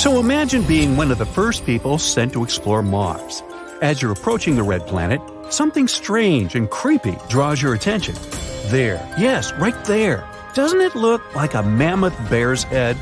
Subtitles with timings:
[0.00, 3.42] So imagine being one of the first people sent to explore Mars.
[3.82, 8.14] As you're approaching the red planet, something strange and creepy draws your attention.
[8.68, 10.26] There, yes, right there.
[10.54, 12.96] Doesn't it look like a mammoth bear's head?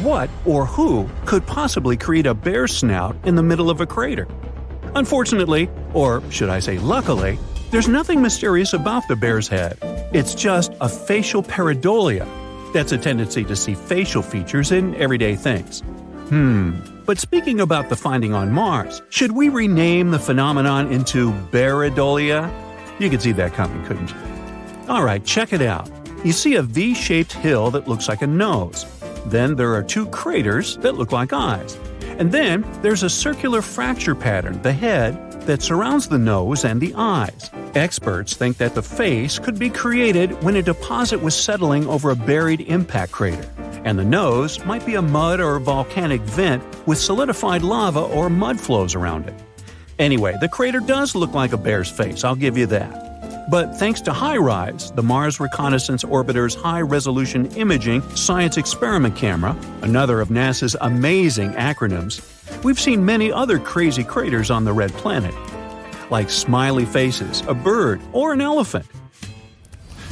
[0.00, 4.28] What or who could possibly create a bear snout in the middle of a crater?
[4.94, 7.36] Unfortunately, or should I say luckily,
[7.72, 9.76] there's nothing mysterious about the bear's head.
[10.12, 12.28] It's just a facial pareidolia.
[12.72, 15.82] That's a tendency to see facial features in everyday things.
[16.28, 22.50] Hmm, but speaking about the finding on Mars, should we rename the phenomenon into Bearidolia?
[22.98, 24.16] You could see that coming, couldn't you?
[24.88, 25.90] Alright, check it out.
[26.24, 28.86] You see a V shaped hill that looks like a nose.
[29.26, 31.78] Then there are two craters that look like eyes.
[32.18, 36.94] And then there's a circular fracture pattern, the head, that surrounds the nose and the
[36.96, 37.50] eyes.
[37.74, 42.16] Experts think that the face could be created when a deposit was settling over a
[42.16, 43.46] buried impact crater,
[43.84, 48.58] and the nose might be a mud or volcanic vent with solidified lava or mud
[48.60, 49.34] flows around it.
[49.98, 53.04] Anyway, the crater does look like a bear's face, I'll give you that.
[53.50, 60.20] But thanks to HiRISE, the Mars Reconnaissance Orbiter's high resolution imaging science experiment camera, another
[60.20, 62.22] of NASA's amazing acronyms,
[62.64, 65.34] we've seen many other crazy craters on the red planet,
[66.10, 68.86] like smiley faces, a bird, or an elephant.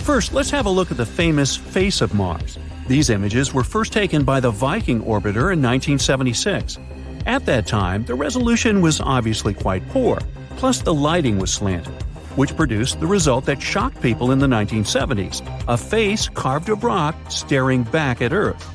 [0.03, 2.58] First, let's have a look at the famous face of Mars.
[2.89, 6.78] These images were first taken by the Viking orbiter in 1976.
[7.27, 10.19] At that time, the resolution was obviously quite poor,
[10.56, 11.94] plus the lighting was slanted
[12.36, 17.14] which produced the result that shocked people in the 1970s a face carved of rock
[17.28, 18.69] staring back at Earth.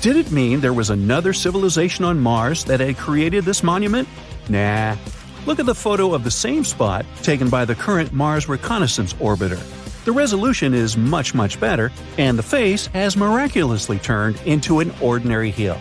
[0.00, 4.08] Did it mean there was another civilization on Mars that had created this monument?
[4.48, 4.96] Nah.
[5.44, 9.60] Look at the photo of the same spot taken by the current Mars Reconnaissance Orbiter.
[10.08, 15.50] The resolution is much, much better, and the face has miraculously turned into an ordinary
[15.50, 15.78] hill.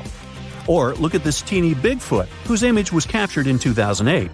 [0.68, 4.30] Or look at this teeny Bigfoot, whose image was captured in 2008.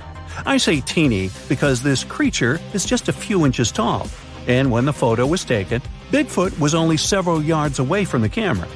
[0.48, 4.08] I say teeny because this creature is just a few inches tall,
[4.48, 5.80] and when the photo was taken,
[6.10, 8.68] Bigfoot was only several yards away from the camera.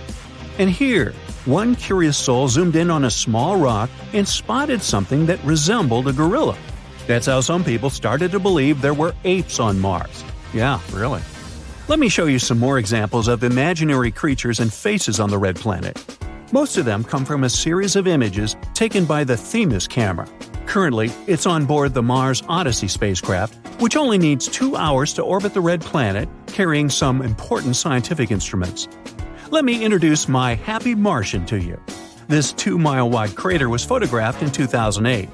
[0.59, 1.13] And here,
[1.46, 6.13] one curious soul zoomed in on a small rock and spotted something that resembled a
[6.13, 6.56] gorilla.
[7.08, 10.24] That's how some people started to believe there were apes on Mars.
[10.53, 11.22] Yeah, really.
[11.88, 15.56] Let me show you some more examples of imaginary creatures and faces on the red
[15.56, 16.03] planet.
[16.52, 20.28] Most of them come from a series of images taken by the Themis camera.
[20.66, 25.53] Currently, it's on board the Mars Odyssey spacecraft, which only needs two hours to orbit
[25.53, 28.88] the red planet, carrying some important scientific instruments.
[29.50, 31.81] Let me introduce my Happy Martian to you.
[32.28, 35.30] This two mile wide crater was photographed in 2008.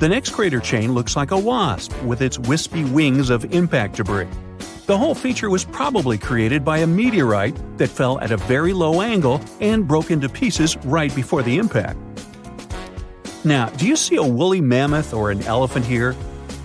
[0.00, 4.26] The next crater chain looks like a wasp with its wispy wings of impact debris.
[4.86, 9.00] The whole feature was probably created by a meteorite that fell at a very low
[9.00, 11.98] angle and broke into pieces right before the impact.
[13.44, 16.14] Now, do you see a woolly mammoth or an elephant here?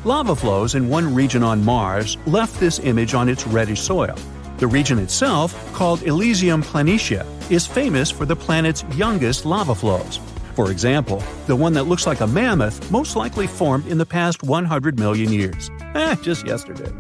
[0.04, 4.16] Lava flows in one region on Mars left this image on its reddish soil.
[4.58, 10.20] The region itself, called Elysium Planitia, is famous for the planet's youngest lava flows.
[10.56, 14.44] For example, the one that looks like a mammoth most likely formed in the past
[14.44, 15.72] 100 million years.
[15.96, 16.92] Eh, just yesterday.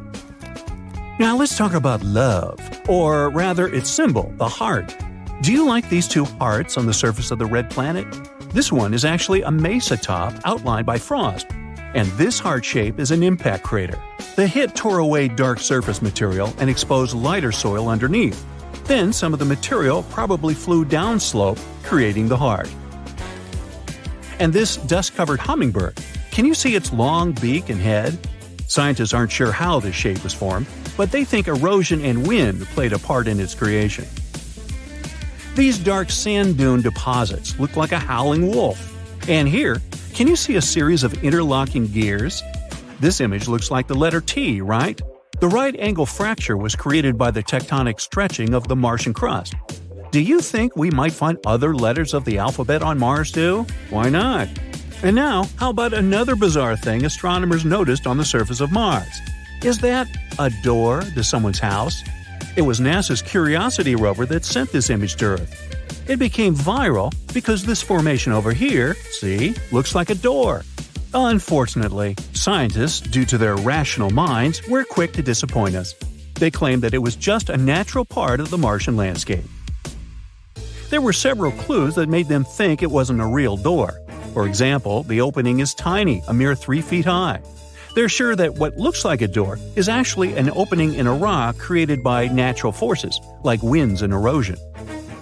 [1.19, 2.57] Now let's talk about love,
[2.87, 4.95] or rather its symbol, the heart.
[5.41, 8.07] Do you like these two hearts on the surface of the red planet?
[8.53, 11.47] This one is actually a mesa top outlined by frost,
[11.93, 14.01] and this heart shape is an impact crater.
[14.37, 18.45] The hit tore away dark surface material and exposed lighter soil underneath.
[18.85, 22.73] Then some of the material probably flew downslope, creating the heart.
[24.39, 25.99] And this dust covered hummingbird,
[26.31, 28.17] can you see its long beak and head?
[28.67, 30.67] Scientists aren't sure how this shape was formed,
[30.99, 34.05] but they think erosion and wind played a part in its creation.
[35.55, 38.77] These dark sand dune deposits look like a howling wolf.
[39.29, 39.81] And here,
[40.13, 42.43] can you see a series of interlocking gears?
[42.99, 44.99] This image looks like the letter T, right?
[45.39, 49.55] The right angle fracture was created by the tectonic stretching of the Martian crust.
[50.11, 53.65] Do you think we might find other letters of the alphabet on Mars too?
[53.89, 54.49] Why not?
[55.01, 59.21] And now, how about another bizarre thing astronomers noticed on the surface of Mars?
[59.63, 60.07] Is that
[60.39, 62.01] a door to someone's house?
[62.55, 66.09] It was NASA's Curiosity rover that sent this image to Earth.
[66.09, 70.63] It became viral because this formation over here, see, looks like a door.
[71.13, 75.93] Unfortunately, scientists, due to their rational minds, were quick to disappoint us.
[76.35, 79.43] They claimed that it was just a natural part of the Martian landscape.
[80.89, 83.99] There were several clues that made them think it wasn't a real door.
[84.33, 87.41] For example, the opening is tiny, a mere 3 feet high.
[87.95, 91.57] They're sure that what looks like a door is actually an opening in a rock
[91.57, 94.57] created by natural forces, like winds and erosion.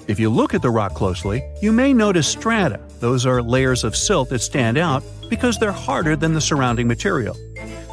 [0.08, 3.96] If you look at the rock closely, you may notice strata, Those are layers of
[3.96, 7.36] silt that stand out because they're harder than the surrounding material.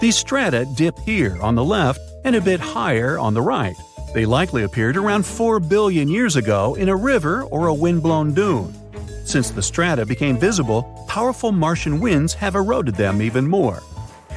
[0.01, 3.77] These strata dip here on the left and a bit higher on the right.
[4.13, 8.73] They likely appeared around 4 billion years ago in a river or a windblown dune.
[9.25, 13.83] Since the strata became visible, powerful Martian winds have eroded them even more.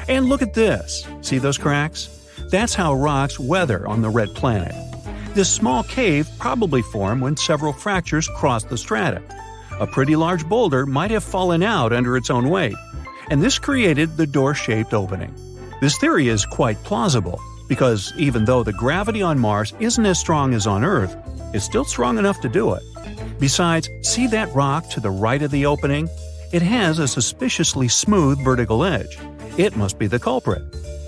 [0.08, 1.06] And look at this.
[1.22, 2.10] See those cracks?
[2.50, 4.74] That's how rocks weather on the red planet.
[5.34, 9.22] This small cave probably formed when several fractures crossed the strata.
[9.80, 12.76] A pretty large boulder might have fallen out under its own weight,
[13.30, 15.34] and this created the door shaped opening.
[15.82, 20.54] This theory is quite plausible, because even though the gravity on Mars isn't as strong
[20.54, 21.16] as on Earth,
[21.54, 22.82] it's still strong enough to do it.
[23.40, 26.10] Besides, see that rock to the right of the opening?
[26.52, 29.20] It has a suspiciously smooth vertical edge.
[29.58, 30.62] It must be the culprit.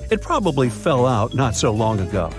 [0.10, 2.31] It probably fell out not so long ago.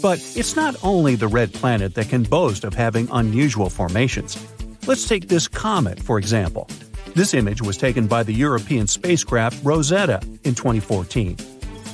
[0.00, 4.42] But it's not only the red planet that can boast of having unusual formations.
[4.86, 6.68] Let's take this comet, for example.
[7.14, 11.36] This image was taken by the European spacecraft Rosetta in 2014.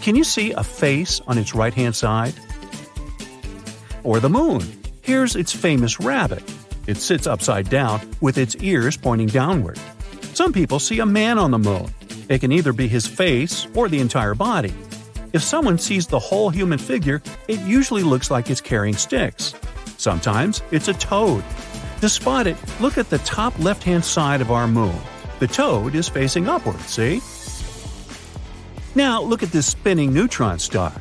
[0.01, 2.35] Can you see a face on its right hand side?
[4.05, 4.63] Or the moon.
[5.03, 6.45] Here's its famous rabbit.
[6.87, 9.81] It sits upside down with its ears pointing downward.
[10.33, 11.93] Some people see a man on the moon.
[12.29, 14.75] It can either be his face or the entire body.
[15.33, 19.55] If someone sees the whole human figure, it usually looks like it's carrying sticks.
[19.97, 21.43] Sometimes it's a toad.
[22.01, 24.97] To spot it, look at the top left hand side of our moon.
[25.39, 27.21] The toad is facing upward, see?
[28.95, 30.93] Now look at this spinning neutron star.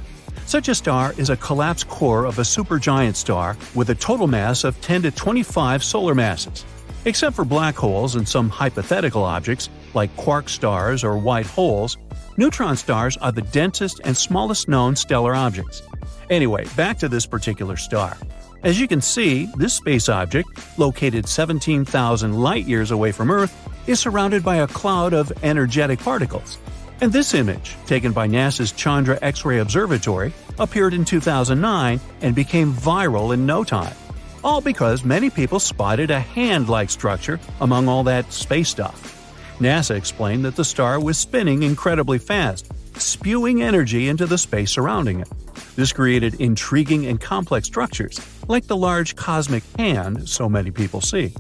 [0.46, 4.64] Such a star is a collapsed core of a supergiant star with a total mass
[4.64, 6.64] of 10 to 25 solar masses.
[7.08, 11.96] Except for black holes and some hypothetical objects, like quark stars or white holes,
[12.36, 15.84] neutron stars are the densest and smallest known stellar objects.
[16.30, 18.18] Anyway, back to this particular star.
[18.64, 23.56] As you can see, this space object, located 17,000 light years away from Earth,
[23.88, 26.58] is surrounded by a cloud of energetic particles.
[27.00, 32.74] And this image, taken by NASA's Chandra X ray Observatory, appeared in 2009 and became
[32.74, 33.96] viral in no time.
[34.44, 39.14] All because many people spotted a hand like structure among all that space stuff.
[39.60, 45.22] NASA explained that the star was spinning incredibly fast, spewing energy into the space surrounding
[45.22, 45.30] it.
[45.76, 51.34] This created intriguing and complex structures, like the large cosmic hand so many people see.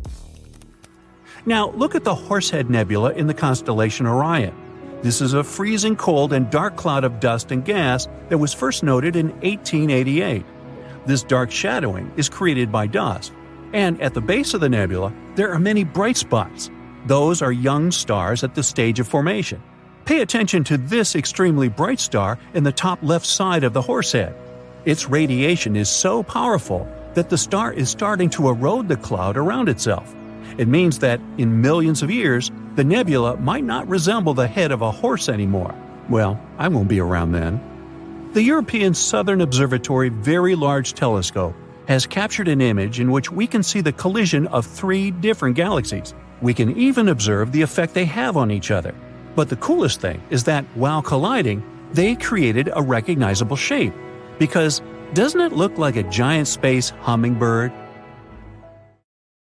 [1.46, 4.54] Now, look at the Horsehead Nebula in the constellation Orion.
[5.04, 8.84] This is a freezing cold and dark cloud of dust and gas that was first
[8.84, 10.44] noted in 1888.
[11.08, 13.32] This dark shadowing is created by dust,
[13.72, 16.70] and at the base of the nebula, there are many bright spots.
[17.06, 19.64] Those are young stars at the stage of formation.
[20.04, 24.36] Pay attention to this extremely bright star in the top left side of the horsehead.
[24.84, 29.70] Its radiation is so powerful that the star is starting to erode the cloud around
[29.70, 30.14] itself.
[30.58, 34.82] It means that, in millions of years, the nebula might not resemble the head of
[34.82, 35.74] a horse anymore.
[36.10, 37.62] Well, I won't be around then.
[38.38, 41.56] The European Southern Observatory Very Large Telescope
[41.88, 46.14] has captured an image in which we can see the collision of three different galaxies.
[46.40, 48.94] We can even observe the effect they have on each other.
[49.36, 51.64] But the coolest thing is that while colliding,
[51.94, 53.94] they created a recognizable shape.
[54.38, 54.84] Because
[55.16, 57.72] doesn't it look like a giant space hummingbird?